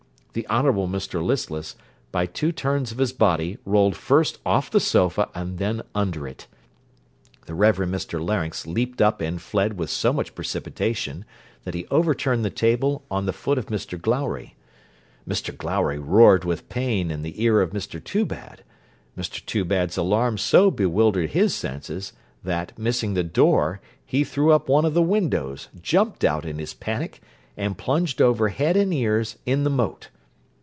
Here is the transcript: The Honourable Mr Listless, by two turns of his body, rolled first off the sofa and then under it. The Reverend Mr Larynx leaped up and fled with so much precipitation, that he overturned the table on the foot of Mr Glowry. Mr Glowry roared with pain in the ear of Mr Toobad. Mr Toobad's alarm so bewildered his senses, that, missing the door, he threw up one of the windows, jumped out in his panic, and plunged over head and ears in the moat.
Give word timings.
The 0.33 0.47
Honourable 0.47 0.87
Mr 0.87 1.21
Listless, 1.21 1.75
by 2.09 2.25
two 2.25 2.53
turns 2.53 2.93
of 2.93 2.99
his 2.99 3.11
body, 3.11 3.57
rolled 3.65 3.97
first 3.97 4.39
off 4.45 4.71
the 4.71 4.79
sofa 4.79 5.27
and 5.35 5.57
then 5.57 5.81
under 5.93 6.25
it. 6.25 6.47
The 7.47 7.53
Reverend 7.53 7.93
Mr 7.93 8.25
Larynx 8.25 8.65
leaped 8.65 9.01
up 9.01 9.19
and 9.19 9.41
fled 9.41 9.77
with 9.77 9.89
so 9.89 10.13
much 10.13 10.33
precipitation, 10.33 11.25
that 11.65 11.73
he 11.73 11.85
overturned 11.87 12.45
the 12.45 12.49
table 12.49 13.03
on 13.11 13.25
the 13.25 13.33
foot 13.33 13.57
of 13.57 13.65
Mr 13.65 14.01
Glowry. 14.01 14.55
Mr 15.27 15.53
Glowry 15.53 15.99
roared 15.99 16.45
with 16.45 16.69
pain 16.69 17.11
in 17.11 17.23
the 17.23 17.43
ear 17.43 17.59
of 17.59 17.71
Mr 17.71 18.01
Toobad. 18.01 18.63
Mr 19.17 19.45
Toobad's 19.45 19.97
alarm 19.97 20.37
so 20.37 20.71
bewildered 20.71 21.31
his 21.31 21.53
senses, 21.53 22.13
that, 22.41 22.71
missing 22.79 23.15
the 23.15 23.23
door, 23.25 23.81
he 24.05 24.23
threw 24.23 24.53
up 24.53 24.69
one 24.69 24.85
of 24.85 24.93
the 24.93 25.01
windows, 25.01 25.67
jumped 25.81 26.23
out 26.23 26.45
in 26.45 26.57
his 26.57 26.73
panic, 26.73 27.21
and 27.57 27.77
plunged 27.77 28.21
over 28.21 28.47
head 28.47 28.77
and 28.77 28.93
ears 28.93 29.35
in 29.45 29.65
the 29.65 29.69
moat. 29.69 30.07